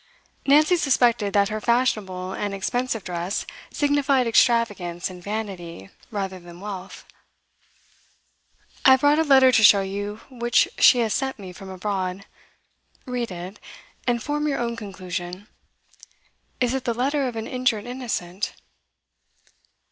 Nancy 0.47 0.77
suspected 0.77 1.31
that 1.33 1.49
her 1.49 1.61
fashionable 1.61 2.33
and 2.33 2.55
expensive 2.55 3.03
dress 3.03 3.45
signified 3.71 4.25
extravagance 4.25 5.11
and 5.11 5.21
vanity 5.23 5.91
rather 6.09 6.39
than 6.39 6.59
wealth. 6.59 7.05
'I 8.83 8.89
have 8.93 9.01
brought 9.01 9.19
a 9.19 9.23
letter 9.23 9.51
to 9.51 9.63
show 9.63 9.81
you 9.81 10.21
which 10.31 10.67
she 10.79 10.97
has 11.01 11.13
sent 11.13 11.37
me 11.37 11.53
from 11.53 11.69
abroad. 11.69 12.25
Read 13.05 13.29
it, 13.29 13.59
and 14.07 14.23
form 14.23 14.47
your 14.47 14.57
own 14.57 14.75
conclusion. 14.75 15.45
Is 16.59 16.73
it 16.73 16.85
the 16.85 16.95
letter 16.95 17.27
of 17.27 17.35
an 17.35 17.45
injured 17.45 17.85
innocent? 17.85 18.55